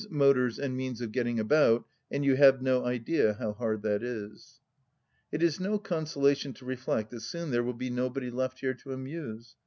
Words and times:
motors 0.09 0.57
and 0.57 0.75
means 0.75 0.99
of 0.99 1.11
getting 1.11 1.39
about, 1.39 1.85
and 2.09 2.25
you 2.25 2.35
have 2.35 2.59
no 2.59 2.83
idea 2.83 3.35
how 3.35 3.53
hard 3.53 3.83
that 3.83 4.01
is! 4.01 4.59
It 5.31 5.43
is 5.43 5.59
no 5.59 5.77
consolation 5.77 6.53
to 6.53 6.65
reflect 6.65 7.11
that 7.11 7.21
soon 7.21 7.51
there 7.51 7.61
will 7.61 7.73
be 7.75 7.91
nobody 7.91 8.31
left 8.31 8.61
here 8.61 8.73
to 8.73 8.93
amuse. 8.93 9.55